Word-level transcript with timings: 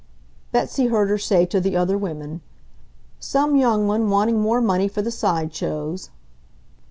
Betsy 0.51 0.87
heard 0.87 1.09
her 1.11 1.19
say 1.19 1.45
to 1.45 1.61
the 1.61 1.77
other 1.77 1.95
women, 1.95 2.41
"Some 3.19 3.55
young 3.55 3.85
one 3.85 4.09
wanting 4.09 4.39
more 4.39 4.59
money 4.59 4.87
for 4.87 5.03
the 5.03 5.11
side 5.11 5.53
shows." 5.53 6.09